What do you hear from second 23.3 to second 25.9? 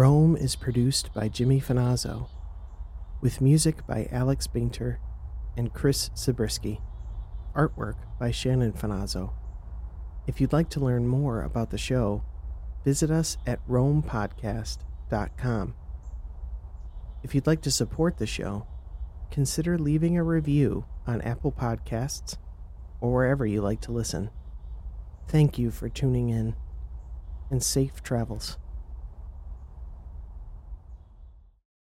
you like to listen. Thank you for